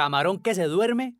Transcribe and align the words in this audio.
Camarón 0.00 0.38
que 0.38 0.54
se 0.54 0.64
duerme. 0.64 1.18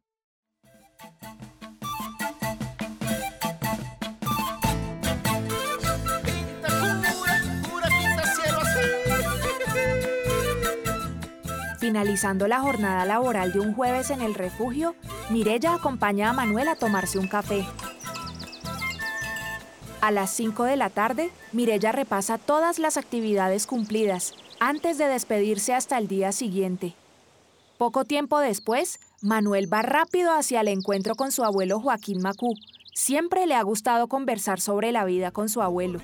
Finalizando 11.79 12.49
la 12.49 12.61
jornada 12.61 13.05
laboral 13.05 13.53
de 13.53 13.61
un 13.61 13.75
jueves 13.75 14.09
en 14.09 14.23
el 14.23 14.33
refugio, 14.33 14.95
Mirella 15.29 15.75
acompaña 15.75 16.31
a 16.31 16.33
Manuel 16.33 16.69
a 16.69 16.77
tomarse 16.77 17.19
un 17.19 17.29
café. 17.29 17.67
A 20.01 20.11
las 20.11 20.31
5 20.31 20.65
de 20.65 20.77
la 20.77 20.89
tarde, 20.89 21.31
Mirella 21.53 21.93
repasa 21.93 22.39
todas 22.39 22.79
las 22.79 22.97
actividades 22.97 23.67
cumplidas 23.67 24.33
antes 24.59 24.97
de 24.97 25.05
despedirse 25.05 25.75
hasta 25.75 25.99
el 25.99 26.09
día 26.09 26.33
siguiente. 26.33 26.95
Poco 27.81 28.05
tiempo 28.05 28.39
después, 28.41 29.01
Manuel 29.23 29.73
va 29.73 29.81
rápido 29.81 30.35
hacia 30.35 30.61
el 30.61 30.69
encuentro 30.69 31.15
con 31.15 31.33
su 31.33 31.45
abuelo 31.45 31.81
Joaquín 31.81 32.21
Macú. 32.21 32.55
Siempre 32.93 33.47
le 33.47 33.55
ha 33.55 33.63
gustado 33.63 34.07
conversar 34.07 34.61
sobre 34.61 34.93
la 34.93 35.07
vida 35.07 35.31
con 35.31 35.49
su 35.49 35.63
abuelo. 35.63 35.99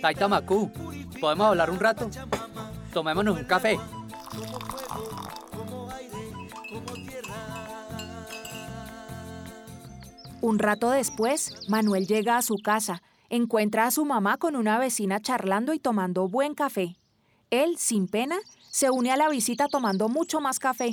Taita 0.00 0.28
Macú, 0.28 0.70
¿podemos 1.20 1.48
hablar 1.48 1.70
un 1.70 1.80
rato? 1.80 2.08
Tomémonos 2.92 3.36
un 3.36 3.44
café. 3.46 3.80
Un 10.40 10.60
rato 10.60 10.90
después, 10.90 11.68
Manuel 11.68 12.06
llega 12.06 12.36
a 12.36 12.42
su 12.42 12.58
casa, 12.58 13.02
encuentra 13.28 13.86
a 13.86 13.90
su 13.90 14.04
mamá 14.04 14.36
con 14.36 14.54
una 14.54 14.78
vecina 14.78 15.18
charlando 15.18 15.72
y 15.72 15.80
tomando 15.80 16.28
buen 16.28 16.54
café. 16.54 16.96
Él, 17.50 17.76
sin 17.76 18.06
pena, 18.06 18.36
se 18.74 18.90
une 18.90 19.12
a 19.12 19.16
la 19.16 19.28
visita 19.28 19.68
tomando 19.68 20.08
mucho 20.08 20.40
más 20.40 20.58
café. 20.58 20.90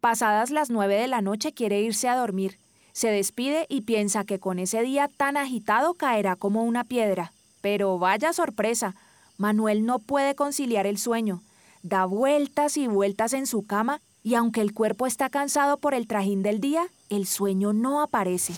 Pasadas 0.00 0.48
las 0.48 0.70
nueve 0.70 0.94
de 0.94 1.06
la 1.06 1.20
noche 1.20 1.52
quiere 1.52 1.82
irse 1.82 2.08
a 2.08 2.16
dormir. 2.16 2.58
Se 2.92 3.08
despide 3.08 3.66
y 3.68 3.82
piensa 3.82 4.24
que 4.24 4.38
con 4.40 4.58
ese 4.58 4.80
día 4.80 5.10
tan 5.14 5.36
agitado 5.36 5.92
caerá 5.92 6.34
como 6.34 6.62
una 6.62 6.82
piedra. 6.84 7.32
Pero 7.60 7.98
vaya 7.98 8.32
sorpresa, 8.32 8.94
Manuel 9.36 9.84
no 9.84 9.98
puede 9.98 10.34
conciliar 10.34 10.86
el 10.86 10.96
sueño. 10.96 11.42
Da 11.82 12.06
vueltas 12.06 12.78
y 12.78 12.86
vueltas 12.86 13.34
en 13.34 13.46
su 13.46 13.66
cama 13.66 14.00
y 14.22 14.34
aunque 14.34 14.62
el 14.62 14.72
cuerpo 14.72 15.06
está 15.06 15.28
cansado 15.28 15.76
por 15.76 15.92
el 15.92 16.06
trajín 16.06 16.42
del 16.42 16.62
día, 16.62 16.88
el 17.10 17.26
sueño 17.26 17.74
no 17.74 18.00
aparece. 18.00 18.54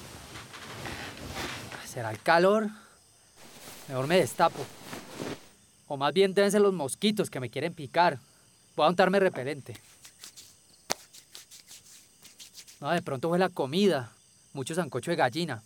¿Será 1.84 2.12
el 2.12 2.22
calor? 2.22 2.70
Mejor 3.88 4.06
me 4.06 4.18
destapo. 4.18 4.64
O 5.88 5.96
más 5.96 6.12
bien 6.12 6.34
deben 6.34 6.52
ser 6.52 6.60
los 6.60 6.74
mosquitos 6.74 7.30
que 7.30 7.40
me 7.40 7.50
quieren 7.50 7.74
picar. 7.74 8.18
Voy 8.76 8.86
a 8.86 8.90
untarme 8.90 9.18
repelente. 9.18 9.74
No, 12.80 12.90
de 12.90 13.02
pronto 13.02 13.28
fue 13.28 13.38
la 13.38 13.48
comida. 13.48 14.12
Mucho 14.52 14.74
sancocho 14.74 15.10
de 15.10 15.16
gallina. 15.16 15.62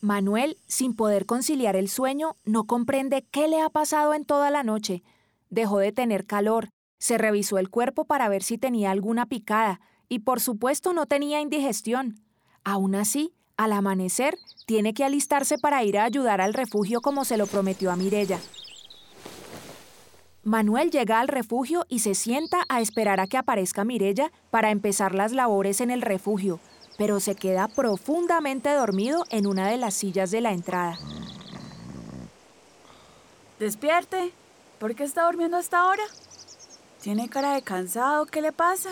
Manuel, 0.00 0.58
sin 0.66 0.94
poder 0.94 1.24
conciliar 1.26 1.76
el 1.76 1.88
sueño, 1.88 2.36
no 2.44 2.64
comprende 2.64 3.24
qué 3.30 3.48
le 3.48 3.60
ha 3.60 3.70
pasado 3.70 4.14
en 4.14 4.24
toda 4.24 4.50
la 4.50 4.62
noche. 4.62 5.02
Dejó 5.48 5.78
de 5.78 5.92
tener 5.92 6.26
calor, 6.26 6.68
se 6.98 7.18
revisó 7.18 7.58
el 7.58 7.70
cuerpo 7.70 8.04
para 8.04 8.28
ver 8.28 8.42
si 8.42 8.58
tenía 8.58 8.90
alguna 8.90 9.26
picada 9.26 9.80
y 10.08 10.20
por 10.20 10.40
supuesto 10.40 10.92
no 10.92 11.06
tenía 11.06 11.40
indigestión. 11.40 12.20
Aún 12.64 12.94
así, 12.94 13.32
al 13.56 13.72
amanecer, 13.72 14.36
tiene 14.66 14.94
que 14.94 15.04
alistarse 15.04 15.58
para 15.58 15.84
ir 15.84 15.98
a 15.98 16.04
ayudar 16.04 16.40
al 16.40 16.54
refugio 16.54 17.00
como 17.00 17.24
se 17.24 17.36
lo 17.36 17.46
prometió 17.46 17.90
a 17.90 17.96
Mirella. 17.96 18.40
Manuel 20.44 20.90
llega 20.90 21.20
al 21.20 21.28
refugio 21.28 21.86
y 21.88 22.00
se 22.00 22.14
sienta 22.14 22.66
a 22.68 22.82
esperar 22.82 23.18
a 23.18 23.26
que 23.26 23.38
aparezca 23.38 23.82
Mirella 23.82 24.30
para 24.50 24.70
empezar 24.70 25.14
las 25.14 25.32
labores 25.32 25.80
en 25.80 25.90
el 25.90 26.02
refugio, 26.02 26.60
pero 26.98 27.18
se 27.18 27.34
queda 27.34 27.66
profundamente 27.68 28.70
dormido 28.70 29.24
en 29.30 29.46
una 29.46 29.70
de 29.70 29.78
las 29.78 29.94
sillas 29.94 30.30
de 30.30 30.42
la 30.42 30.52
entrada. 30.52 30.98
Despierte. 33.58 34.32
¿Por 34.78 34.94
qué 34.94 35.04
está 35.04 35.24
durmiendo 35.24 35.56
hasta 35.56 35.80
ahora? 35.80 36.02
¿Tiene 37.00 37.30
cara 37.30 37.54
de 37.54 37.62
cansado? 37.62 38.26
¿Qué 38.26 38.42
le 38.42 38.52
pasa? 38.52 38.90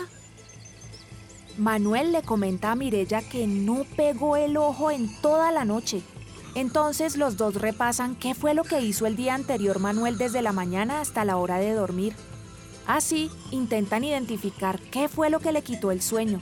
Manuel 1.59 2.13
le 2.13 2.23
comenta 2.23 2.71
a 2.71 2.75
Mirella 2.75 3.21
que 3.21 3.45
no 3.45 3.85
pegó 3.95 4.37
el 4.37 4.57
ojo 4.57 4.89
en 4.89 5.07
toda 5.21 5.51
la 5.51 5.65
noche 5.65 6.01
entonces 6.55 7.17
los 7.17 7.37
dos 7.37 7.55
repasan 7.55 8.15
qué 8.15 8.35
fue 8.35 8.53
lo 8.53 8.63
que 8.63 8.81
hizo 8.81 9.05
el 9.05 9.15
día 9.15 9.33
anterior 9.33 9.79
Manuel 9.79 10.17
desde 10.17 10.41
la 10.41 10.51
mañana 10.51 11.01
hasta 11.01 11.25
la 11.25 11.37
hora 11.37 11.57
de 11.57 11.73
dormir. 11.73 12.13
Así 12.85 13.31
intentan 13.51 14.03
identificar 14.03 14.79
qué 14.79 15.07
fue 15.07 15.29
lo 15.29 15.39
que 15.39 15.51
le 15.51 15.61
quitó 15.61 15.91
el 15.91 16.01
sueño. 16.01 16.41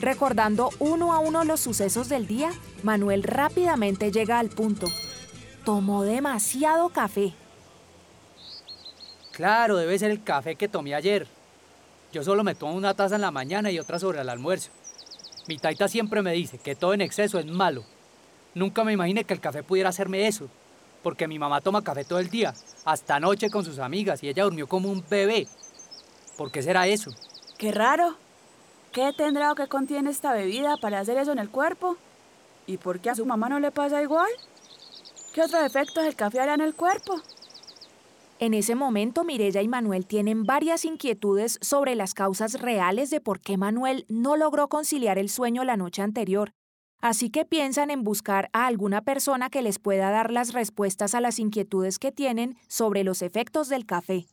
Recordando 0.00 0.70
uno 0.78 1.12
a 1.12 1.18
uno 1.18 1.44
los 1.44 1.60
sucesos 1.60 2.08
del 2.08 2.26
día, 2.26 2.50
Manuel 2.82 3.22
rápidamente 3.22 4.12
llega 4.12 4.38
al 4.38 4.50
punto. 4.50 4.86
Tomó 5.64 6.04
demasiado 6.04 6.90
café. 6.90 7.32
Claro, 9.32 9.76
debe 9.76 9.98
ser 9.98 10.10
el 10.10 10.22
café 10.22 10.54
que 10.56 10.68
tomé 10.68 10.94
ayer. 10.94 11.26
Yo 12.12 12.22
solo 12.22 12.44
me 12.44 12.54
tomo 12.54 12.74
una 12.74 12.94
taza 12.94 13.16
en 13.16 13.22
la 13.22 13.32
mañana 13.32 13.70
y 13.70 13.78
otra 13.78 13.98
sobre 13.98 14.20
el 14.20 14.28
almuerzo. 14.28 14.70
Mi 15.48 15.58
taita 15.58 15.88
siempre 15.88 16.22
me 16.22 16.32
dice 16.32 16.58
que 16.58 16.76
todo 16.76 16.94
en 16.94 17.00
exceso 17.00 17.38
es 17.38 17.46
malo. 17.46 17.84
Nunca 18.54 18.84
me 18.84 18.92
imaginé 18.92 19.24
que 19.24 19.34
el 19.34 19.40
café 19.40 19.62
pudiera 19.62 19.88
hacerme 19.88 20.28
eso, 20.28 20.48
porque 21.02 21.26
mi 21.26 21.38
mamá 21.38 21.60
toma 21.60 21.82
café 21.82 22.04
todo 22.04 22.20
el 22.20 22.30
día, 22.30 22.54
hasta 22.84 23.18
noche 23.18 23.50
con 23.50 23.64
sus 23.64 23.80
amigas, 23.80 24.22
y 24.22 24.28
ella 24.28 24.44
durmió 24.44 24.68
como 24.68 24.90
un 24.90 25.04
bebé. 25.08 25.48
¿Por 26.36 26.52
qué 26.52 26.62
será 26.62 26.86
eso? 26.86 27.10
Qué 27.58 27.72
raro. 27.72 28.16
¿Qué 28.92 29.12
tendrá 29.16 29.50
o 29.50 29.54
qué 29.56 29.66
contiene 29.66 30.10
esta 30.10 30.32
bebida 30.32 30.76
para 30.76 31.00
hacer 31.00 31.18
eso 31.18 31.32
en 31.32 31.40
el 31.40 31.50
cuerpo? 31.50 31.96
¿Y 32.66 32.76
por 32.76 33.00
qué 33.00 33.10
a 33.10 33.16
su 33.16 33.26
mamá 33.26 33.48
no 33.48 33.58
le 33.58 33.72
pasa 33.72 34.00
igual? 34.00 34.30
¿Qué 35.32 35.42
otros 35.42 35.64
efectos 35.64 36.04
el 36.04 36.14
café 36.14 36.38
hará 36.38 36.54
en 36.54 36.60
el 36.60 36.74
cuerpo? 36.74 37.20
En 38.38 38.54
ese 38.54 38.76
momento, 38.76 39.24
Mirella 39.24 39.62
y 39.62 39.68
Manuel 39.68 40.06
tienen 40.06 40.44
varias 40.44 40.84
inquietudes 40.84 41.58
sobre 41.60 41.96
las 41.96 42.14
causas 42.14 42.60
reales 42.60 43.10
de 43.10 43.20
por 43.20 43.40
qué 43.40 43.56
Manuel 43.56 44.06
no 44.08 44.36
logró 44.36 44.68
conciliar 44.68 45.18
el 45.18 45.28
sueño 45.28 45.64
la 45.64 45.76
noche 45.76 46.02
anterior 46.02 46.52
Así 47.04 47.28
que 47.28 47.44
piensan 47.44 47.90
en 47.90 48.02
buscar 48.02 48.48
a 48.54 48.64
alguna 48.64 49.02
persona 49.02 49.50
que 49.50 49.60
les 49.60 49.78
pueda 49.78 50.10
dar 50.10 50.30
las 50.30 50.54
respuestas 50.54 51.14
a 51.14 51.20
las 51.20 51.38
inquietudes 51.38 51.98
que 51.98 52.12
tienen 52.12 52.56
sobre 52.66 53.04
los 53.04 53.20
efectos 53.20 53.68
del 53.68 53.84
café. 53.84 54.24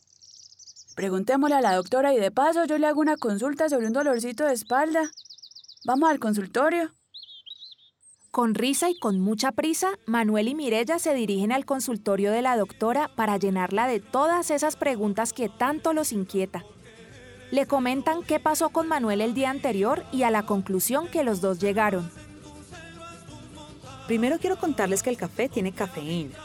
Preguntémosle 0.95 1.55
a 1.55 1.59
la 1.59 1.75
doctora 1.75 2.13
y 2.13 2.17
de 2.17 2.31
paso 2.31 2.63
yo 2.63 2.77
le 2.77 2.87
hago 2.87 3.01
una 3.01 3.17
consulta 3.17 3.67
sobre 3.67 3.87
un 3.87 3.91
dolorcito 3.91 4.45
de 4.45 4.53
espalda. 4.53 5.11
Vamos 5.83 6.09
al 6.09 6.19
consultorio. 6.19 6.91
Con 8.31 8.55
risa 8.55 8.89
y 8.89 8.97
con 8.97 9.19
mucha 9.19 9.51
prisa, 9.51 9.89
Manuel 10.05 10.47
y 10.47 10.55
Mirella 10.55 10.97
se 10.97 11.13
dirigen 11.13 11.51
al 11.51 11.65
consultorio 11.65 12.31
de 12.31 12.41
la 12.41 12.55
doctora 12.55 13.11
para 13.17 13.35
llenarla 13.35 13.85
de 13.87 13.99
todas 13.99 14.49
esas 14.49 14.77
preguntas 14.77 15.33
que 15.33 15.49
tanto 15.49 15.91
los 15.91 16.13
inquieta. 16.13 16.63
Le 17.51 17.65
comentan 17.65 18.23
qué 18.23 18.39
pasó 18.39 18.69
con 18.69 18.87
Manuel 18.87 19.19
el 19.19 19.33
día 19.33 19.49
anterior 19.49 20.05
y 20.13 20.23
a 20.23 20.31
la 20.31 20.45
conclusión 20.45 21.09
que 21.09 21.25
los 21.25 21.41
dos 21.41 21.59
llegaron. 21.59 22.09
Primero 24.11 24.39
quiero 24.39 24.57
contarles 24.57 25.03
que 25.03 25.09
el 25.09 25.15
café 25.15 25.47
tiene 25.47 25.71
cafeína. 25.71 26.35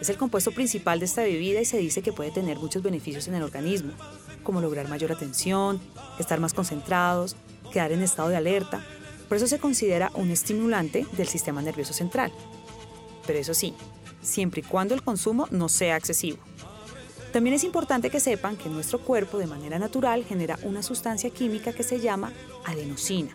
Es 0.00 0.08
el 0.10 0.16
compuesto 0.16 0.52
principal 0.52 1.00
de 1.00 1.06
esta 1.06 1.22
bebida 1.22 1.60
y 1.60 1.64
se 1.64 1.76
dice 1.76 2.00
que 2.00 2.12
puede 2.12 2.30
tener 2.30 2.56
muchos 2.56 2.84
beneficios 2.84 3.26
en 3.26 3.34
el 3.34 3.42
organismo, 3.42 3.90
como 4.44 4.60
lograr 4.60 4.86
mayor 4.86 5.10
atención, 5.10 5.80
estar 6.20 6.38
más 6.38 6.54
concentrados, 6.54 7.34
quedar 7.72 7.90
en 7.90 8.02
estado 8.02 8.28
de 8.28 8.36
alerta. 8.36 8.80
Por 9.26 9.38
eso 9.38 9.48
se 9.48 9.58
considera 9.58 10.12
un 10.14 10.30
estimulante 10.30 11.04
del 11.16 11.26
sistema 11.26 11.60
nervioso 11.62 11.92
central. 11.92 12.30
Pero 13.26 13.40
eso 13.40 13.54
sí, 13.54 13.74
siempre 14.22 14.60
y 14.60 14.62
cuando 14.62 14.94
el 14.94 15.02
consumo 15.02 15.48
no 15.50 15.68
sea 15.68 15.96
excesivo. 15.96 16.38
También 17.32 17.56
es 17.56 17.64
importante 17.64 18.08
que 18.08 18.20
sepan 18.20 18.56
que 18.56 18.68
nuestro 18.68 19.00
cuerpo 19.00 19.38
de 19.38 19.48
manera 19.48 19.80
natural 19.80 20.24
genera 20.24 20.60
una 20.62 20.80
sustancia 20.80 21.30
química 21.30 21.72
que 21.72 21.82
se 21.82 21.98
llama 21.98 22.32
adenosina 22.64 23.34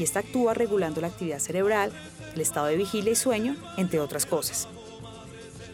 y 0.00 0.02
esta 0.02 0.20
actúa 0.20 0.54
regulando 0.54 1.02
la 1.02 1.08
actividad 1.08 1.40
cerebral, 1.40 1.92
el 2.34 2.40
estado 2.40 2.68
de 2.68 2.76
vigilia 2.76 3.12
y 3.12 3.16
sueño, 3.16 3.54
entre 3.76 4.00
otras 4.00 4.24
cosas. 4.24 4.66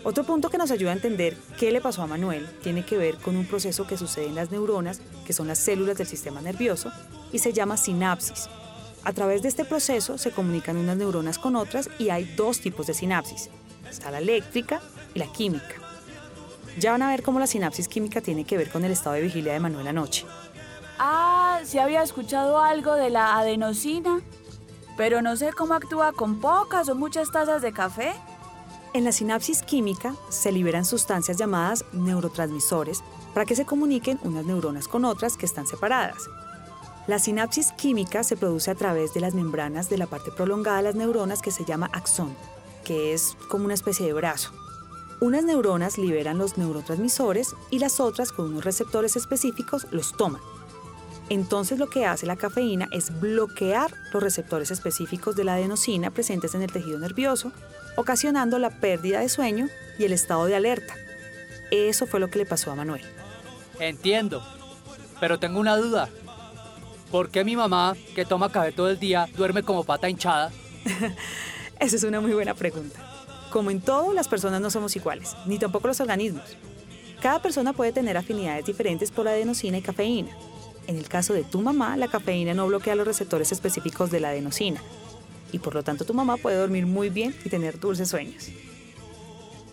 Otro 0.03 0.25
punto 0.25 0.51
que 0.51 0.59
nos 0.59 0.73
ayuda 0.73 0.91
a 0.91 0.95
entender 0.95 1.37
qué 1.57 1.71
le 1.71 1.81
pasó 1.81 2.03
a 2.03 2.09
Manuel 2.09 2.45
tiene 2.61 2.85
que 2.85 2.99
ver 2.99 3.19
con 3.19 3.37
un 3.37 3.47
proceso 3.47 3.87
que 3.87 3.97
sucede 3.97 4.27
en 4.27 4.35
las 4.35 4.51
neuronas, 4.51 5.01
que 5.25 5.33
son 5.33 5.47
las 5.47 5.59
células 5.59 5.97
del 5.97 6.09
sistema 6.09 6.41
nervioso, 6.41 6.91
y 7.33 7.39
se 7.39 7.53
llama 7.53 7.77
sinapsis. 7.77 8.49
A 9.05 9.13
través 9.13 9.43
de 9.43 9.49
este 9.49 9.65
proceso 9.65 10.19
se 10.19 10.33
comunican 10.33 10.77
unas 10.77 10.97
neuronas 10.97 11.39
con 11.39 11.55
otras 11.55 11.89
y 11.97 12.11
hay 12.11 12.25
dos 12.37 12.59
tipos 12.59 12.89
de 12.89 12.95
sinapsis. 12.95 13.49
Está 13.89 14.11
la 14.11 14.19
eléctrica 14.19 14.81
y 15.15 15.21
la 15.21 15.33
química. 15.33 15.77
Ya 16.81 16.91
van 16.91 17.03
a 17.03 17.11
ver 17.11 17.23
cómo 17.23 17.39
la 17.39 17.47
sinapsis 17.47 17.87
química 17.87 18.21
tiene 18.21 18.45
que 18.45 18.57
ver 18.57 18.71
con 18.71 18.85
el 18.85 18.91
estado 18.91 19.15
de 19.15 19.23
vigilia 19.23 19.53
de 19.53 19.61
Manuel 19.61 19.87
anoche. 19.87 20.27
Ah, 20.99 21.46
sí 21.65 21.79
había 21.79 22.03
escuchado 22.03 22.59
algo 22.59 22.95
de 22.95 23.11
la 23.11 23.39
adenosina, 23.39 24.21
pero 24.97 25.23
no 25.23 25.37
sé 25.37 25.53
cómo 25.53 25.75
actúa 25.75 26.13
con 26.13 26.41
pocas 26.41 26.89
o 26.89 26.95
muchas 26.95 27.31
tazas 27.31 27.63
de 27.63 27.73
café. 27.73 28.15
En 28.93 29.05
la 29.05 29.13
sinapsis 29.13 29.63
química 29.63 30.15
se 30.29 30.53
liberan 30.53 30.85
sustancias 30.85 31.37
llamadas 31.37 31.85
neurotransmisores 31.93 33.03
para 33.35 33.45
que 33.45 33.57
se 33.57 33.67
comuniquen 33.67 34.19
unas 34.23 34.47
neuronas 34.47 34.89
con 34.89 35.05
otras 35.05 35.37
que 35.37 35.47
están 35.47 35.67
separadas. 35.67 36.17
La 37.07 37.19
sinapsis 37.19 37.73
química 37.73 38.25
se 38.25 38.37
produce 38.37 38.71
a 38.71 38.75
través 38.75 39.15
de 39.15 39.21
las 39.21 39.35
membranas 39.35 39.89
de 39.89 39.99
la 39.99 40.07
parte 40.07 40.33
prolongada 40.33 40.79
de 40.79 40.83
las 40.85 40.95
neuronas 40.95 41.43
que 41.43 41.53
se 41.53 41.65
llama 41.65 41.91
axón, 41.93 42.35
que 42.85 43.13
es 43.13 43.37
como 43.49 43.67
una 43.67 43.75
especie 43.75 44.07
de 44.07 44.13
brazo. 44.13 44.53
Unas 45.21 45.45
neuronas 45.45 45.99
liberan 45.99 46.39
los 46.39 46.59
neurotransmisores 46.59 47.55
y 47.71 47.79
las 47.79 48.01
otras 48.01 48.33
con 48.33 48.47
unos 48.47 48.65
receptores 48.65 49.17
específicos 49.17 49.87
los 49.91 50.17
toman. 50.17 50.43
Entonces 51.29 51.79
lo 51.79 51.89
que 51.89 52.07
hace 52.07 52.27
la 52.27 52.37
cafeína 52.37 52.89
es 52.93 53.21
bloquear 53.21 53.93
los 54.13 54.23
receptores 54.23 54.71
específicos 54.71 55.35
de 55.35 55.45
la 55.45 55.55
adenosina 55.55 56.11
presentes 56.11 56.55
en 56.55 56.63
el 56.63 56.71
tejido 56.71 56.99
nervioso 56.99 57.53
ocasionando 57.97 58.59
la 58.59 58.71
pérdida 58.71 59.21
de 59.21 59.29
sueño 59.29 59.69
y 59.99 60.05
el 60.05 60.13
estado 60.13 60.45
de 60.47 60.55
alerta. 60.55 60.95
Eso 61.71 62.07
fue 62.07 62.21
lo 62.21 62.29
que 62.29 62.39
le 62.39 62.47
pasó 62.47 62.71
a 62.71 62.77
Manuel. 62.77 63.03
Entiendo, 63.81 64.43
pero 65.19 65.39
tengo 65.39 65.59
una 65.59 65.77
duda. 65.77 66.09
¿Por 67.11 67.31
qué 67.31 67.45
mi 67.45 67.57
mamá, 67.57 67.97
que 68.15 68.25
toma 68.25 68.53
café 68.53 68.73
todo 68.73 68.91
el 68.91 68.99
día, 68.99 69.29
duerme 69.37 69.63
como 69.63 69.85
pata 69.85 70.09
hinchada? 70.09 70.53
Esa 71.81 71.97
es 71.97 72.05
una 72.05 72.21
muy 72.21 72.33
buena 72.33 72.55
pregunta. 72.55 73.01
Como 73.51 73.71
en 73.71 73.81
todo, 73.81 74.13
las 74.13 74.29
personas 74.29 74.61
no 74.61 74.71
somos 74.71 74.95
iguales, 74.97 75.35
ni 75.47 75.59
tampoco 75.59 75.89
los 75.89 76.01
organismos. 76.01 76.45
Cada 77.21 77.41
persona 77.41 77.73
puede 77.73 77.93
tener 77.93 78.17
afinidades 78.17 78.67
diferentes 78.67 79.11
por 79.11 79.27
adenosina 79.27 79.79
y 79.79 79.83
cafeína. 79.83 80.31
En 80.87 80.97
el 80.97 81.09
caso 81.09 81.35
de 81.35 81.43
tu 81.43 81.61
mamá, 81.61 81.97
la 81.97 82.09
cafeína 82.09 82.55
no 82.55 82.67
bloquea 82.67 82.95
los 82.95 83.07
receptores 83.07 83.51
específicos 83.53 84.11
de 84.11 84.21
la 84.21 84.29
adenosina, 84.29 84.81
y 85.53 85.59
por 85.59 85.75
lo 85.75 85.83
tanto 85.83 86.05
tu 86.05 86.15
mamá 86.15 86.37
puede 86.37 86.57
dormir 86.57 86.87
muy 86.87 87.11
bien 87.11 87.35
y 87.45 87.49
tener 87.49 87.81
dulces 87.81 88.09
sueños. 88.09 88.51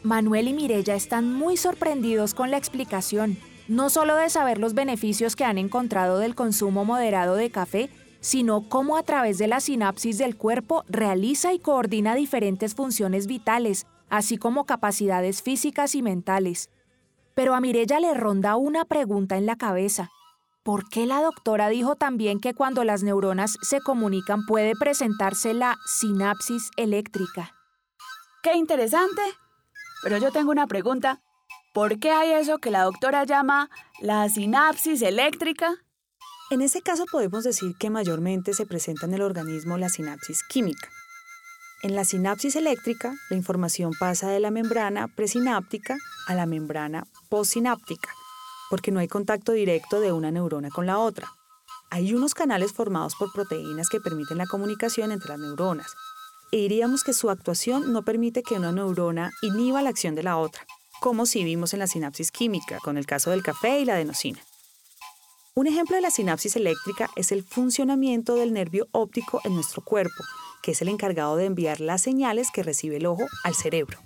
Manuel 0.04 0.50
y 0.50 0.54
Mirella 0.54 0.95
están 0.95 1.31
muy 1.31 1.56
sorprendidos 1.56 2.33
con 2.33 2.51
la 2.51 2.57
explicación, 2.57 3.38
no 3.68 3.89
solo 3.89 4.15
de 4.15 4.30
saber 4.30 4.57
los 4.57 4.74
beneficios 4.74 5.36
que 5.36 5.45
han 5.45 5.57
encontrado 5.57 6.19
del 6.19 6.36
consumo 6.36 6.83
moderado 6.83 7.36
de 7.36 7.50
café, 7.51 7.89
sino 8.19 8.68
cómo 8.68 8.98
a 8.98 9.04
través 9.04 9.38
de 9.38 9.48
la 9.48 9.59
sinapsis 9.59 10.18
del 10.18 10.36
cuerpo 10.36 10.83
realiza 10.89 11.54
y 11.54 11.59
coordina 11.59 12.16
diferentes 12.16 12.74
funciones 12.74 13.27
vitales, 13.27 13.86
así 14.09 14.38
como 14.38 14.66
capacidades 14.66 15.42
físicas 15.42 15.95
y 15.95 16.01
mentales. 16.01 16.69
Pero 17.33 17.56
a 17.56 17.62
Mirella 17.62 18.00
le 18.00 18.13
ronda 18.13 18.56
una 18.56 18.86
pregunta 18.86 19.38
en 19.38 19.45
la 19.45 19.57
cabeza. 19.57 20.12
¿Por 20.63 20.88
qué 20.88 21.06
la 21.06 21.21
doctora 21.21 21.68
dijo 21.68 21.98
también 21.98 22.39
que 22.39 22.54
cuando 22.54 22.86
las 22.86 23.04
neuronas 23.04 23.57
se 23.62 23.81
comunican 23.81 24.45
puede 24.45 24.75
presentarse 24.80 25.54
la 25.54 25.75
sinapsis 25.86 26.71
eléctrica? 26.77 27.54
¡Qué 28.44 28.56
interesante! 28.56 29.21
Pero 30.04 30.18
yo 30.19 30.31
tengo 30.31 30.51
una 30.51 30.65
pregunta. 30.65 31.21
¿Por 31.74 32.00
qué 32.00 32.12
hay 32.12 32.31
eso 32.31 32.60
que 32.60 32.71
la 32.71 32.83
doctora 32.83 33.25
llama 33.25 33.69
la 34.00 34.30
sinapsis 34.30 35.01
eléctrica? 35.01 35.75
En 36.50 36.62
ese 36.62 36.81
caso 36.81 37.04
podemos 37.12 37.44
decir 37.44 37.75
que 37.77 37.89
mayormente 37.89 38.54
se 38.54 38.66
presenta 38.66 39.06
en 39.06 39.16
el 39.16 39.21
organismo 39.21 39.77
la 39.77 39.89
sinapsis 39.89 40.44
química. 40.48 40.88
En 41.81 41.94
la 41.94 42.06
sinapsis 42.06 42.56
eléctrica, 42.56 43.13
la 43.30 43.36
información 43.36 43.92
pasa 44.00 44.30
de 44.30 44.39
la 44.39 44.50
membrana 44.50 45.09
presináptica 45.09 45.98
a 46.27 46.36
la 46.36 46.45
membrana 46.45 47.04
postsináptica 47.27 48.09
porque 48.69 48.92
no 48.92 49.00
hay 49.00 49.07
contacto 49.07 49.51
directo 49.51 50.00
de 50.00 50.12
una 50.12 50.31
neurona 50.31 50.69
con 50.69 50.86
la 50.86 51.00
otra. 51.00 51.31
Hay 51.89 52.13
unos 52.13 52.33
canales 52.33 52.74
formados 52.74 53.15
por 53.15 53.31
proteínas 53.31 53.89
que 53.89 54.00
permiten 54.00 54.38
la 54.38 54.48
comunicación 54.48 55.12
entre 55.12 55.30
las 55.30 55.39
neuronas, 55.39 55.94
e 56.51 56.57
diríamos 56.57 57.04
que 57.04 57.13
su 57.13 57.30
actuación 57.30 57.94
no 57.94 58.04
permite 58.04 58.44
que 58.44 58.56
una 58.56 58.71
neurona 58.71 59.31
inhiba 59.42 59.81
la 59.81 59.89
acción 59.89 60.15
de 60.15 60.24
la 60.24 60.38
otra, 60.38 60.65
como 61.00 61.25
si 61.25 61.44
vimos 61.44 61.74
en 61.74 61.80
la 61.80 61.88
sinapsis 61.88 62.31
química, 62.31 62.80
con 62.83 62.98
el 62.98 63.06
caso 63.06 63.31
del 63.31 63.44
café 63.44 63.80
y 63.80 63.86
la 63.86 63.94
adenosina. 63.94 64.39
Un 65.56 65.68
ejemplo 65.68 65.95
de 65.95 66.01
la 66.01 66.12
sinapsis 66.12 66.56
eléctrica 66.56 67.09
es 67.16 67.31
el 67.31 67.44
funcionamiento 67.44 68.36
del 68.36 68.54
nervio 68.54 68.88
óptico 68.92 69.42
en 69.44 69.54
nuestro 69.54 69.83
cuerpo, 69.83 70.24
que 70.63 70.71
es 70.71 70.81
el 70.81 70.89
encargado 70.89 71.36
de 71.36 71.45
enviar 71.45 71.80
las 71.80 72.01
señales 72.01 72.50
que 72.51 72.63
recibe 72.63 72.98
el 72.98 73.06
ojo 73.06 73.25
al 73.44 73.54
cerebro. 73.54 74.00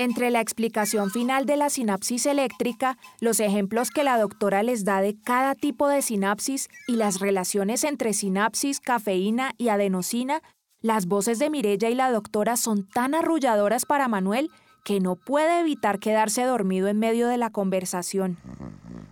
Entre 0.00 0.30
la 0.30 0.40
explicación 0.40 1.10
final 1.10 1.44
de 1.44 1.58
la 1.58 1.68
sinapsis 1.68 2.24
eléctrica, 2.24 2.96
los 3.20 3.38
ejemplos 3.38 3.90
que 3.90 4.02
la 4.02 4.18
doctora 4.18 4.62
les 4.62 4.86
da 4.86 5.02
de 5.02 5.20
cada 5.20 5.54
tipo 5.54 5.88
de 5.88 6.00
sinapsis 6.00 6.70
y 6.88 6.96
las 6.96 7.20
relaciones 7.20 7.84
entre 7.84 8.14
sinapsis, 8.14 8.80
cafeína 8.80 9.52
y 9.58 9.68
adenosina, 9.68 10.40
las 10.80 11.04
voces 11.04 11.38
de 11.38 11.50
Mirella 11.50 11.90
y 11.90 11.94
la 11.94 12.10
doctora 12.10 12.56
son 12.56 12.88
tan 12.88 13.14
arrulladoras 13.14 13.84
para 13.84 14.08
Manuel 14.08 14.48
que 14.86 15.00
no 15.00 15.16
puede 15.16 15.60
evitar 15.60 15.98
quedarse 15.98 16.44
dormido 16.44 16.88
en 16.88 16.98
medio 16.98 17.28
de 17.28 17.36
la 17.36 17.50
conversación. 17.50 18.38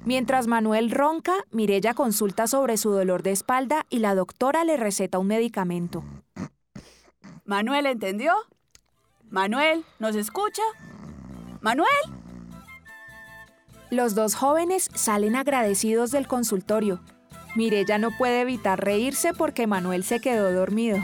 Mientras 0.06 0.46
Manuel 0.46 0.90
ronca, 0.90 1.35
Mirella 1.50 1.93
consulta 1.93 2.46
sobre 2.46 2.79
su 2.79 2.93
dolor 2.93 3.23
de 3.23 3.32
espalda 3.32 3.85
y 3.90 3.99
la 3.99 4.14
doctora 4.14 4.64
le 4.64 4.79
receta 4.79 5.19
un 5.19 5.26
medicamento. 5.26 6.02
¿Manuel 7.44 7.85
entendió? 7.85 8.32
Manuel, 9.31 9.85
¿nos 9.99 10.17
escucha? 10.17 10.63
Manuel. 11.61 11.89
Los 13.91 14.15
dos 14.15 14.35
jóvenes 14.35 14.89
salen 14.95 15.37
agradecidos 15.37 16.11
del 16.11 16.27
consultorio. 16.27 17.01
Mirella 17.55 17.99
no 17.99 18.11
puede 18.17 18.41
evitar 18.41 18.83
reírse 18.83 19.35
porque 19.35 19.67
Manuel 19.67 20.05
se 20.05 20.21
quedó 20.21 20.51
dormido. 20.53 20.99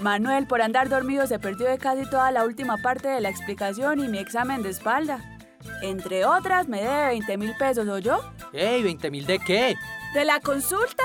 Manuel, 0.00 0.46
por 0.46 0.62
andar 0.62 0.88
dormido, 0.88 1.26
se 1.26 1.38
perdió 1.38 1.66
de 1.66 1.76
casi 1.76 2.08
toda 2.08 2.30
la 2.30 2.44
última 2.44 2.78
parte 2.78 3.08
de 3.08 3.20
la 3.20 3.28
explicación 3.28 4.00
y 4.00 4.08
mi 4.08 4.18
examen 4.18 4.62
de 4.62 4.70
espalda. 4.70 5.38
Entre 5.82 6.24
otras, 6.24 6.68
me 6.68 6.80
debe 6.80 7.08
20 7.08 7.36
mil 7.36 7.54
pesos, 7.58 7.86
¿o 7.88 7.98
yo? 7.98 8.20
¡Ey, 8.54 8.82
20 8.82 9.10
mil 9.10 9.26
de 9.26 9.38
qué? 9.38 9.74
¿De 10.14 10.24
la 10.24 10.40
consulta? 10.40 11.02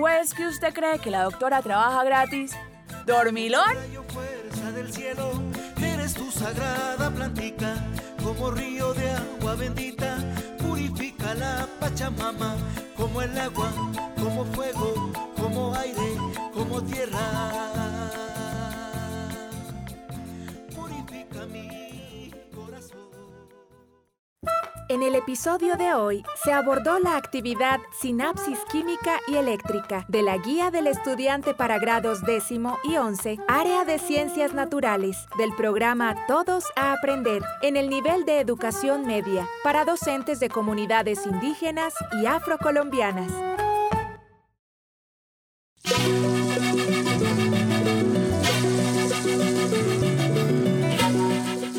¿O 0.00 0.08
es 0.08 0.34
que 0.34 0.46
usted 0.48 0.74
cree 0.74 0.98
que 0.98 1.10
la 1.10 1.22
doctora 1.22 1.62
trabaja 1.62 2.02
gratis? 2.02 2.56
¿Dormilón? 3.06 3.76
Del 4.72 4.92
cielo, 4.92 5.32
eres 5.82 6.14
tu 6.14 6.30
sagrada 6.30 7.10
plantica, 7.10 7.74
como 8.22 8.50
río 8.50 8.94
de 8.94 9.10
agua 9.10 9.54
bendita, 9.56 10.16
purifica 10.58 11.34
la 11.34 11.68
Pachamama, 11.80 12.56
como 12.96 13.22
el 13.22 13.36
agua, 13.38 13.72
como 14.16 14.44
fuego, 14.46 15.12
como 15.36 15.74
aire, 15.74 16.16
como 16.54 16.82
tierra. 16.82 17.70
En 24.90 25.04
el 25.04 25.14
episodio 25.14 25.76
de 25.76 25.94
hoy 25.94 26.24
se 26.42 26.52
abordó 26.52 26.98
la 26.98 27.16
actividad 27.16 27.78
Sinapsis 28.00 28.58
Química 28.72 29.20
y 29.28 29.36
Eléctrica 29.36 30.04
de 30.08 30.20
la 30.20 30.36
Guía 30.36 30.72
del 30.72 30.88
Estudiante 30.88 31.54
para 31.54 31.78
grados 31.78 32.22
décimo 32.22 32.76
y 32.82 32.96
once, 32.96 33.38
Área 33.46 33.84
de 33.84 34.00
Ciencias 34.00 34.52
Naturales, 34.52 35.16
del 35.38 35.54
programa 35.54 36.16
Todos 36.26 36.64
a 36.74 36.92
Aprender, 36.92 37.40
en 37.62 37.76
el 37.76 37.88
nivel 37.88 38.24
de 38.24 38.40
educación 38.40 39.06
media, 39.06 39.46
para 39.62 39.84
docentes 39.84 40.40
de 40.40 40.48
comunidades 40.48 41.24
indígenas 41.24 41.94
y 42.20 42.26
afrocolombianas. 42.26 43.30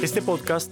Este 0.01 0.21
podcast 0.21 0.71